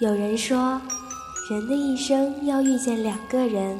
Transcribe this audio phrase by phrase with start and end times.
[0.00, 0.80] 有人说，
[1.50, 3.76] 人的一生要遇见两个人，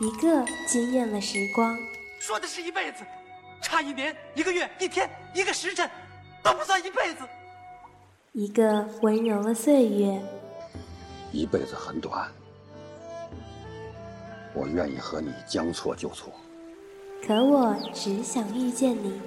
[0.00, 1.76] 一个惊艳了时光，
[2.20, 3.04] 说的是一辈子，
[3.60, 5.90] 差一年、一个月、一天、一个时辰，
[6.42, 7.22] 都不算一辈子；
[8.32, 10.18] 一个温柔了岁月，
[11.30, 12.26] 一辈子很短，
[14.54, 16.32] 我愿意和你将错就错。
[17.26, 19.20] 可我只想遇见你。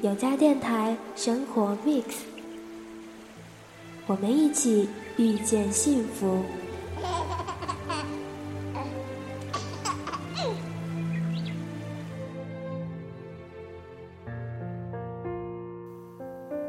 [0.00, 2.04] 有家电台生活 mix，
[4.06, 6.44] 我们一起遇见幸福。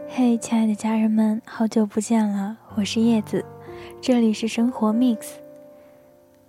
[0.08, 3.46] 嘿，亲爱的家人们，好久不见了，我是叶子，
[4.02, 5.34] 这里是生活 mix。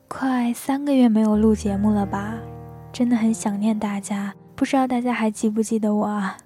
[0.09, 2.39] 快三个月没有录节目了吧？
[2.91, 6.37] 真的很想念大家，不知道大家还记不记得我啊？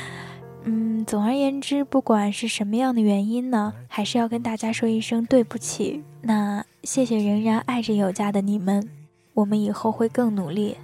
[0.64, 6.04] 嗯，总而言之，不管是什么样的原因呢，还是要跟大家说一声对不起。
[6.20, 8.86] 那谢谢仍然爱着有家的你们，
[9.32, 10.76] 我们以后会更努力。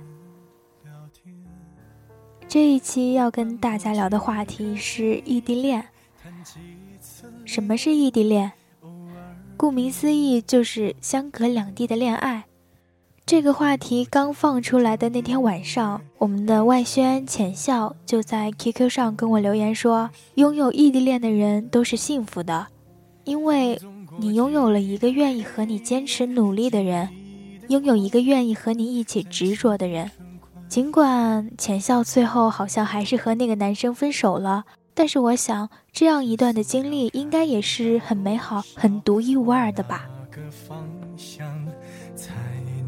[2.48, 5.84] 这一期要跟大家聊的话题是异地恋。
[7.44, 8.50] 什么是异地恋？
[9.58, 12.44] 顾名思义，就是相隔两地的恋爱。
[13.24, 22.66] 这个话题刚放出来的那天晚上，我们的外宣浅笑就在 QQ 上跟我留言说：“拥有异地恋的人都是幸福的，
[23.24, 23.80] 因为
[24.18, 27.08] 你拥有了一个愿意和你坚持努力的人，
[27.68, 30.10] 拥有一个愿意和你一起执着的人。
[30.68, 34.64] 尽管浅笑最后好像还是和那个男生分手了，
[34.94, 40.06] 但是我想这样一段的经历应该也是很美好、很独一无二的吧。”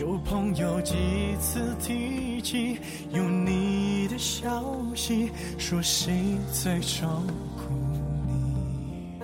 [0.00, 0.94] 旧朋友几
[1.42, 2.78] 次提起
[3.12, 7.22] 有你的消息，说谁在照
[7.54, 7.74] 顾
[8.24, 9.22] 你？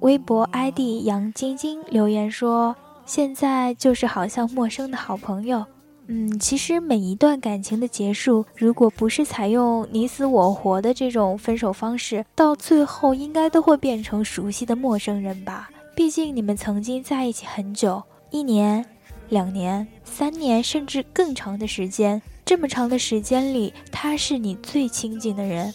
[0.00, 5.64] 微博 ID 杨晶晶留言说：“现在就是好像陌生的好朋友。”
[6.08, 15.70] 嗯，其实每一段感情的结束，如果不是采用你死我活的这种分手方式，到最后应该都会变成熟悉的陌生人吧。
[15.94, 18.84] 毕竟你们曾经在一起很久，一年、
[19.28, 22.20] 两年、三年，甚至更长的时间。
[22.44, 25.72] 这么长的时间里，他是你最亲近的人。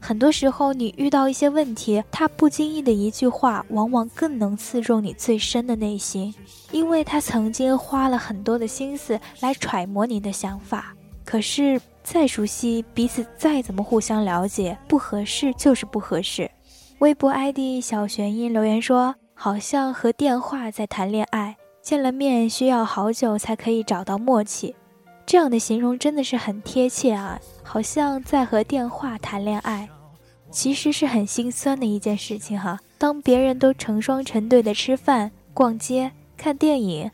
[0.00, 6.32] 很多时候，你遇到一些问题，他不经意的一句话，往往更能刺中你最深的内心，
[6.70, 10.94] 因为他曾经花了很多的心思来揣摩你的想法。
[11.24, 16.48] 可是，再熟悉，彼此再怎么互相了解，不合适就是不合适。
[17.00, 19.16] 微博 ID 小玄音留言说。
[19.40, 24.74] 好像和电话在谈恋爱，见了面需要好久才可以找到默契，
[25.24, 27.38] 这样的形容真的是很贴切啊！
[27.62, 29.88] 好像在和电话谈恋爱，
[30.50, 32.80] 其实是很心酸的一件事情哈。
[32.98, 37.08] 当别人都成双成对的吃饭、逛街、看电影，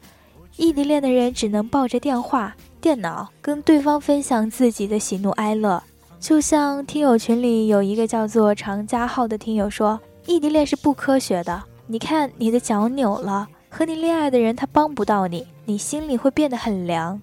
[0.56, 5.82] 异地恋的人只能抱着电话、电脑跟对方分享自己的喜怒哀乐。
[6.18, 11.62] 就像听友群里有一个叫做常家浩的听友说，异地恋是不科学的。
[11.86, 17.20] 你看，你的脚扭了，和你恋爱的人他帮不到你，你心里会变得很凉。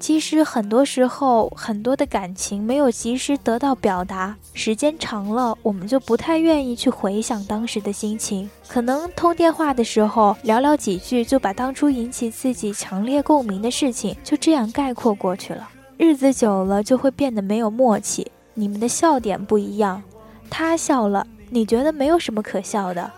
[0.00, 8.48] 其实很多时候，很多的感情没有及时得到表达，时间长了，我们就不太愿意去回想当时的心情。
[8.66, 15.68] 可能通电话的时候聊聊几句，就把当初引起自己强烈共鸣的事情就这样概括过去了。
[15.98, 18.30] 日子久了，就会变得没有默契。
[18.54, 20.02] 你们的笑点不一样，
[20.48, 23.10] 他笑了，你觉得没有什么可笑的。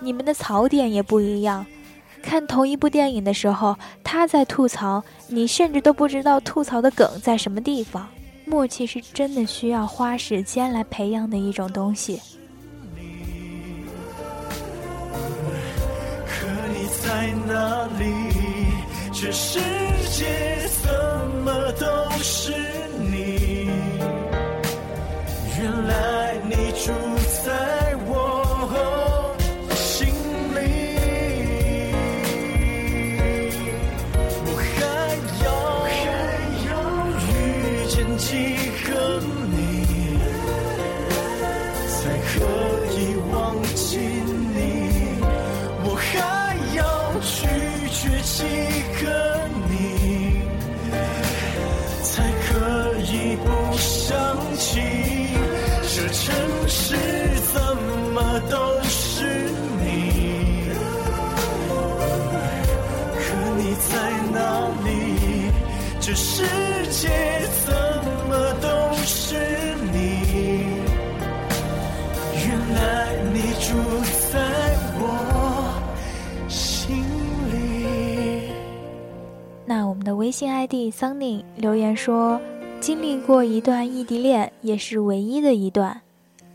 [0.00, 1.64] 你们的槽点也不一样，
[2.22, 8.08] 看同一部电影的时候，他在吐槽，你甚至都不知道吐槽的梗在什么地方。
[8.46, 12.20] 默契是真的需要花时间来培养的一种东西。
[16.26, 18.04] 可你在哪里？
[19.12, 19.60] 只是
[66.10, 66.42] 这世
[66.90, 67.08] 界
[67.64, 67.72] 怎
[68.28, 68.68] 么都
[69.04, 69.36] 是
[69.92, 70.64] 你？
[72.34, 73.76] 原来你住
[74.32, 74.40] 在
[74.98, 75.72] 我
[76.48, 76.96] 心
[77.52, 78.50] 里。
[79.64, 82.40] 那我们的微信 ID Sunny 留言说，
[82.80, 86.00] 经历过一段异地恋，也是唯一的一段。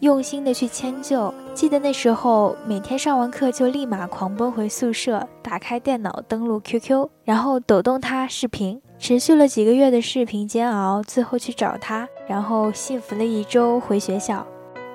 [0.01, 14.45] 用心的去迁就，记得那时候每天上完课就立马狂奔回宿舍，打开电脑登录 QQ，然后抖动他视频，持续了几个月的视频煎熬，最后去找他，然后幸福了一周回学校，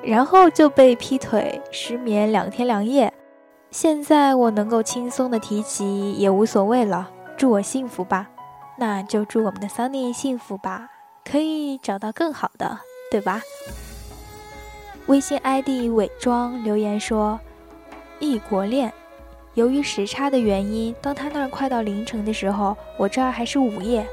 [0.03, 3.13] 然后就被劈腿，失眠两天两夜。
[3.71, 8.29] 现在我能够轻松的提起也无所谓了，祝我幸福吧，
[8.79, 10.89] 那就祝我们的 Sunny 幸福吧，
[11.25, 12.79] 可以找到更好的，
[13.11, 13.41] 对吧？
[15.07, 17.39] 微信 ID 伪装留言说
[18.19, 18.93] ：“异国恋，
[19.55, 24.07] 由于时差的原因，当他那儿快到凌晨的时候，我这儿还是午夜。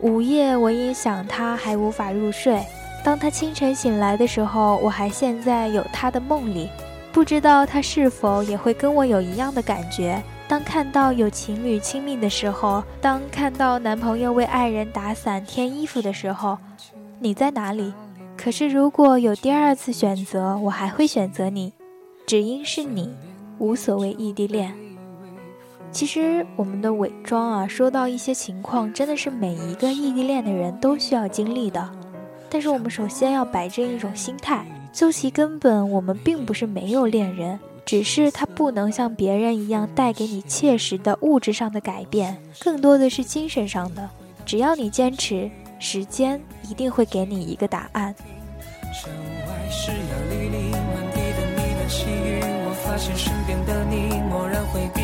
[0.00, 2.58] 午夜，我也想他还无法入睡。
[3.04, 6.70] 当他清晨醒来的时候，我还陷在有他的梦里，
[7.12, 10.22] 不知道他是否也会跟我有一样的感觉。
[10.48, 16.56] 当看到有情侣亲密的时候，当看到男朋友为爱人打伞添衣服的时候，
[17.20, 17.92] 你在哪里？”
[18.38, 21.72] 可是，如果有第二次选择，我还会选择你，
[22.24, 23.12] 只因是你，
[23.58, 24.74] 无所谓异地恋。
[25.90, 31.88] 其实，我们的伪装啊，说到一些情况，真的是每一个异地恋的人都需要经历的。
[32.50, 44.08] 但是，我们首先要摆正一种心态，究其根本，我们并不是没有恋人，只是他不能像别人一样带给你切实的物质上的改变，更多的是精神上的。
[44.44, 45.50] 只要你坚持。
[45.80, 48.12] 时间一定会给你一个答案。
[48.92, 49.12] 城
[49.46, 49.92] 外是
[52.98, 55.00] 现身边的你漠然回避，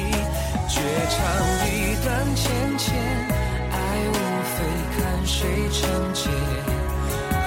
[0.69, 0.81] 绝
[1.11, 1.23] 唱
[1.69, 2.93] 一段浅浅，
[3.70, 3.76] 爱
[4.11, 4.12] 无
[4.52, 4.56] 非
[4.96, 5.38] 看谁
[5.70, 5.79] 成
[6.12, 6.32] 茧，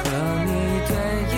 [0.03, 0.07] 和
[0.45, 0.51] 你
[0.87, 0.91] 对
[1.33, 1.35] 弈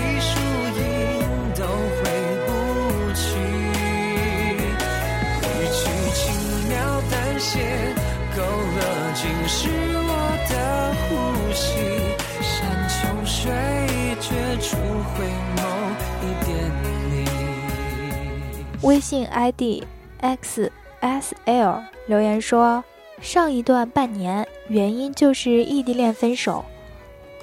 [18.89, 19.83] 微信 ID
[20.19, 22.83] xsl 留言说
[23.21, 26.65] ：“上一段半年，原因就是异地恋分手。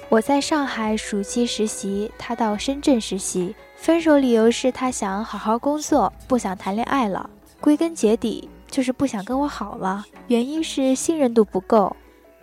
[0.09, 3.55] 我在上海暑期实习，他到深圳实习。
[3.77, 7.29] 分手理由是他想好好工作，不想谈恋爱了。
[7.61, 11.95] 归根结底就是不想跟我好了，原因是信任度不够。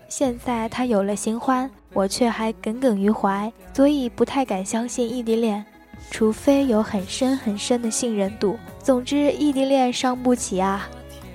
[0.09, 5.63] 现在他有了新欢。”我却还耿耿于怀，所以不太敢相信异地恋，
[6.11, 8.59] 除非有很深很深的信任度。
[8.85, 10.87] 总之，异地恋伤不起啊！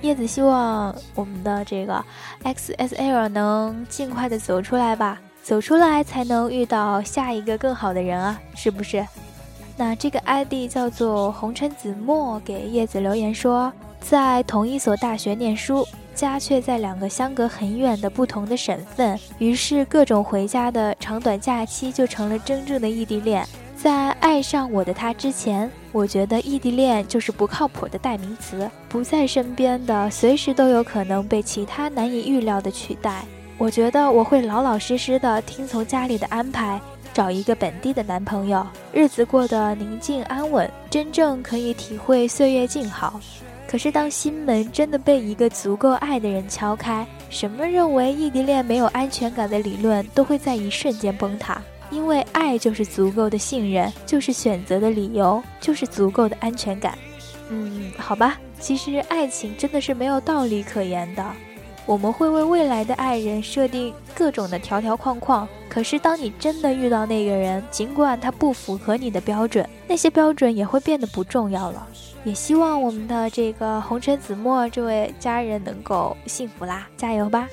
[0.02, 2.02] 叶子希望我们的这个
[2.44, 9.04] XSL 能尽快的走出来吧，走出来才能遇到下一个更好的人啊，是不是？
[9.76, 15.84] 那这个 ID 叫做红尘子墨，给叶子留言说，在同一所大学念书。
[16.12, 23.46] 家却在两个相隔很远的不同的省份，于是各种回家的长短假期就成了真正的异地恋。
[23.82, 33.24] 在爱上我的他之前，我觉得异地恋就是不靠谱的代名词，不在身边的，随时都有可能被其他难以预料的取代。
[33.56, 36.78] 我觉得我会老老实实的听从家里的安排，
[37.14, 43.18] 找一个本地的男朋友，日子过得宁静安稳，真正可以体会岁月静好。
[43.66, 51.62] 可是，当心门真的被一个足够爱的人敲开，什么认为异地恋没有安全感的理论都会在一瞬间崩塌。
[51.90, 56.96] 因为爱就是足够的信任，就是选择的理由，就是足够的安全感。
[57.50, 61.24] 嗯，好吧，其实爱情真的是没有道理可言的。
[61.86, 71.84] 我们会为未来的爱人设定各种的条条框框，可是当你真的遇到那个人，尽管他不符合你的标准，那些标准也会变得不重要了。
[72.22, 77.48] 也希望我们的这个红尘子墨这位家人能够幸福啦，加油吧！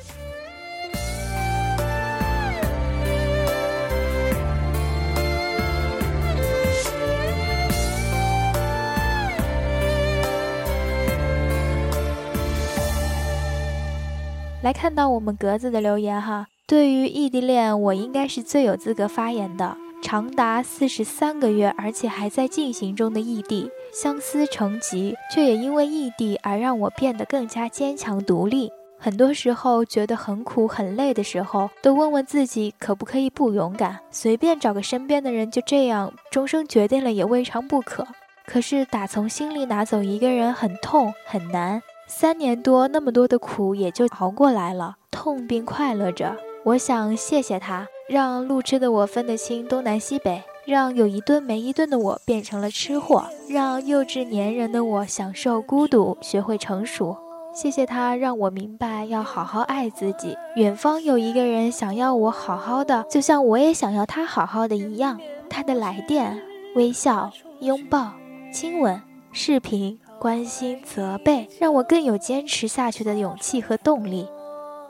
[14.63, 19.77] 来看到我们格子的留言哈，对于异地恋，我应该是最有资格发言的。
[20.01, 28.71] 长达四十三个月，而且还在进行中的异地，相思成疾，却也因为异地而让我变得更加坚强独立。
[28.99, 38.07] 很多时候觉得很苦很累的时候，都问问自己可不可以不勇敢，随便找个身边的人就这样终生决定了也未尝不可。
[38.45, 46.37] 可是打从心里拿走一个人很痛很难，三年多那么多的苦也就熬过来了，痛并快乐着。
[46.63, 57.15] 我想谢谢他，让路痴的我分得清东南西北，让有一顿没一顿的我变成了吃货，让幼稚粘人的我享受孤独，学会成熟。
[57.53, 60.37] 谢谢他，让我明白要好好爱自己。
[60.55, 65.19] 远方有一个人想要我好好的，就像我也想要他好好的一样。
[65.49, 66.41] 他的来电、
[66.75, 68.11] 微笑、拥抱、
[68.53, 74.27] 亲吻、视频、关心、责备，让我更有坚持下去的勇气和动力。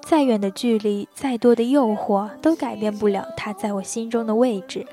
[0.02, 4.86] 再远的距离，再多的诱惑，都改变不了他在我心中的位置。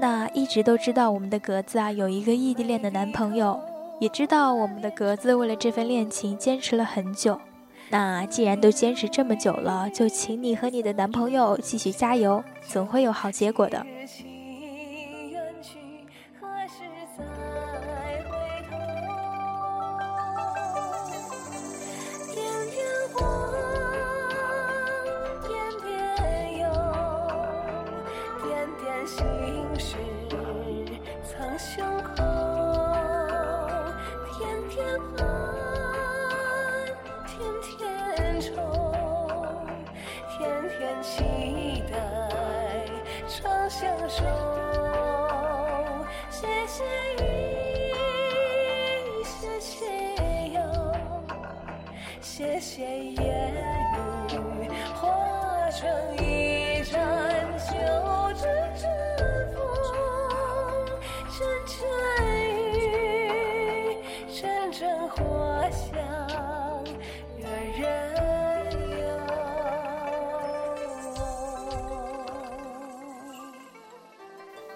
[0.00, 3.60] 那一直都知道我们的格子啊，有一个异地恋的男朋友，
[4.00, 7.40] 也知道我们的格子为了这份恋情坚持了很久。
[7.90, 13.86] 那既然都坚持这么久了，就请你和你的男朋友继续加油，总会有好结果的。
[38.44, 38.52] 愁
[40.28, 41.96] 天天期待
[43.26, 44.22] 长相守
[46.30, 46.84] 谢谢
[47.16, 47.24] 你
[49.24, 49.86] 谢谢
[50.52, 50.60] 有
[52.20, 53.33] 谢谢有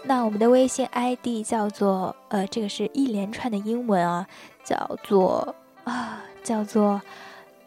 [0.08, 4.26] 那我们的微信 ID 叫做呃，这个是一连串的英文啊，
[4.64, 7.02] 叫做啊，叫做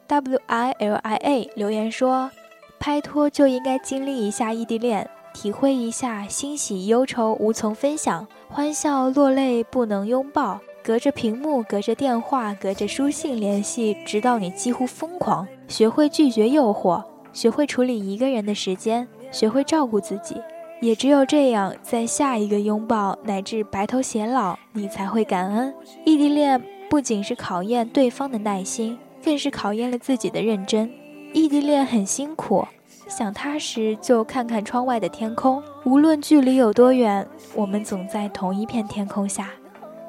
[0.08, 1.52] W I L I A。
[1.56, 2.32] 留言说，
[2.80, 15.48] 拍拖就应该经历一下异地恋，体会一下欣喜忧愁无从分享，欢笑落泪不能拥抱，隔着屏幕，隔着电话，隔着书信联系，直到你几乎疯狂。
[15.68, 20.38] 学会拒绝诱惑，学会处理一个人的时间，学会照顾自己。
[20.82, 25.72] 也只有这样，在下一个拥抱乃至白头偕老，你才会感恩。
[26.06, 26.60] 异地恋
[26.90, 30.92] 不仅是考验对方的耐心，更是考验了自己的认真。
[31.34, 32.68] 异地恋很辛苦，
[33.08, 39.50] 想他时就看看窗外的天空，无论距离有多远，我们总在同一片天空下。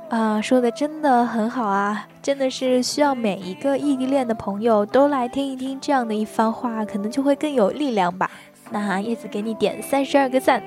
[0.08, 8.30] 啊，说的真的很好啊，真的是需要每一个异地恋的朋友都来听一听这样的一番话，可能就会更有力量吧。
[8.70, 10.62] 那叶子给你点三十二个赞。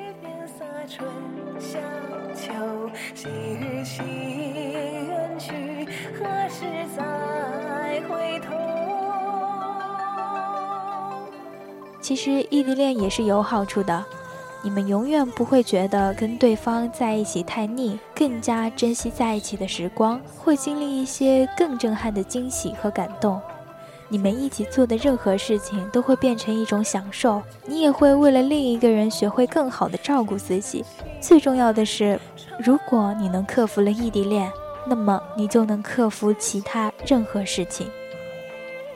[12.01, 14.05] 其实异地恋也是有好处的，
[14.61, 23.41] 你们永远不会觉得跟对方在一起太腻，更加珍惜在一起的时光，会经历一些更震撼的惊喜和感动。
[24.07, 30.85] 你们一起做的任何事情都会变成一种享受，你也会为了另一个人学会更好的照顾自己。
[31.19, 32.19] 最重要的是，
[32.59, 34.51] 如果你能克服了异地恋，
[34.87, 37.89] 那么你就能克服其他任何事情。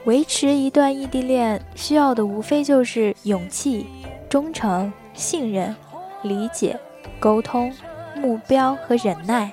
[0.04, 3.86] 维持一段异地恋需要的无非就是勇气、
[4.28, 5.74] 忠诚、信任、
[6.22, 6.78] 理解、
[7.18, 7.70] 沟通、
[8.14, 9.52] 目标和忍耐。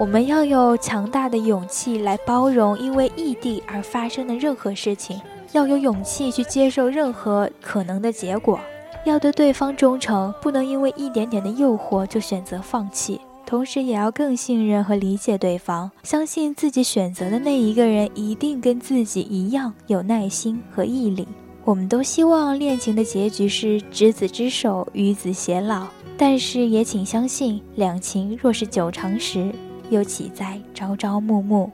[0.00, 5.20] 我们要有强大的勇气来包容因为异地而发生的任何事情，
[5.52, 8.58] 要有勇气去接受任何可能的结果，
[9.04, 13.20] 要对对方忠诚，不能因为一点点的诱惑就选择放弃。
[13.44, 21.28] 同时，也要更信任和理解对方，相信自己选择的那一个人一定跟自己一样有耐心和毅力。
[21.62, 29.52] 我们都希望恋情的结局是执子之手，与子偕老，但是也请相信，两情若是久长时。
[29.90, 31.70] 又岂在朝朝暮暮？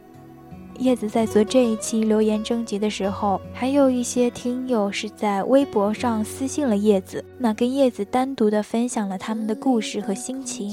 [0.79, 10.71] 叶子在做这一期留言征集的时候，还有一些听友是在微博上私信了叶子，那跟叶子单独的分享了他们的故事和心情。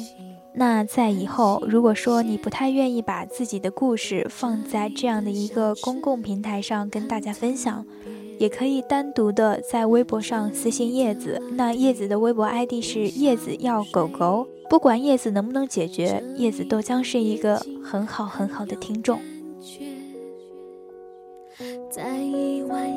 [0.56, 7.86] 那在以后，如果说你不太愿意把自己的故事放在这样的一个公共平台上跟大家分享，
[8.40, 11.42] 也可以单独的在微博上私信叶子。
[11.54, 14.48] 那叶子的微博 ID 是叶子要狗狗。
[14.70, 19.20] 不管叶子能不能解决，叶子都将是一个很好很好的听众。
[21.92, 22.90] 在一万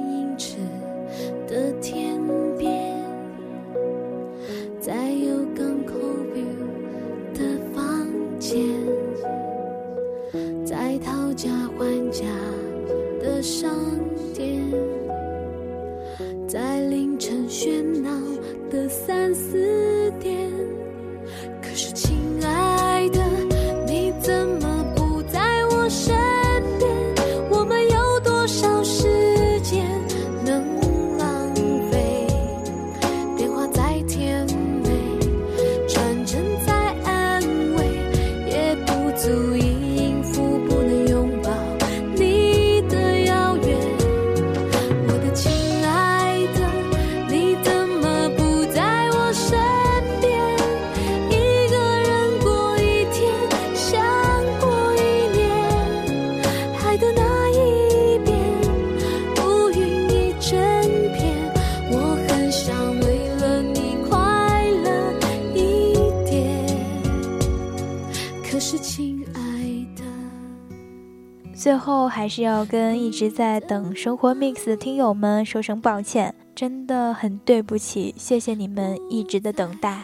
[71.57, 80.03] 最后还是要跟一直在等生活 mix 的听友们说声抱歉，真的很对不起，谢谢你们一直的等待。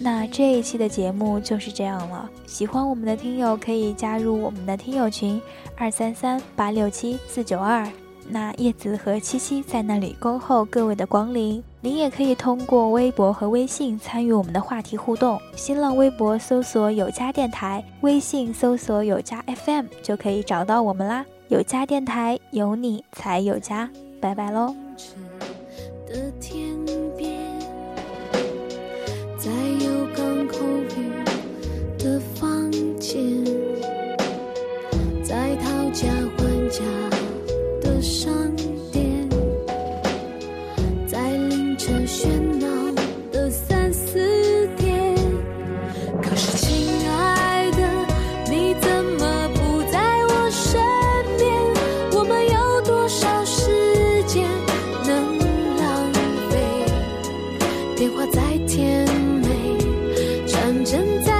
[0.00, 5.40] 那这一期的节目就是这样了，喜欢我们的听友可以加入我们的听友群
[5.76, 7.86] 二三三八六七四九二。
[8.28, 11.62] 那叶子和七七在那里恭候各位的光临。
[11.80, 15.40] 您也可以通过微博和微信参与我们的话题互动。
[15.54, 21.24] 新浪微博搜索有家电台，微信搜索有家 FM 就可以找到我们啦。
[21.46, 23.88] 有家电台，有你才有家。
[24.20, 24.74] 拜拜喽。
[26.08, 26.76] 的天
[27.16, 27.38] 边，
[29.38, 30.58] 在有港口
[30.96, 31.12] 雨
[31.96, 32.20] 的
[58.32, 59.06] 再甜
[59.42, 59.76] 美，
[60.46, 61.37] 传真在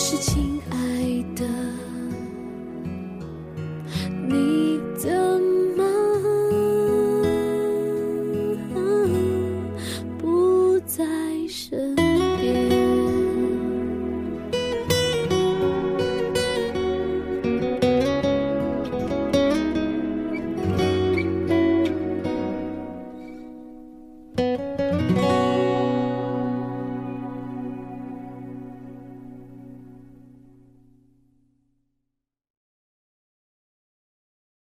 [0.00, 0.76] 是亲爱
[1.36, 1.59] 的。